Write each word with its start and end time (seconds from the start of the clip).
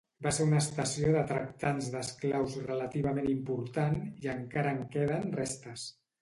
Va 0.25 0.31
ser 0.35 0.45
una 0.47 0.59
estació 0.61 1.09
de 1.15 1.19
tractants 1.31 1.89
d'esclaus 1.95 2.55
relativament 2.69 3.29
important 3.35 4.01
i 4.25 4.33
encara 4.35 4.73
en 4.79 4.83
queden 4.97 5.31
restes. 5.43 5.87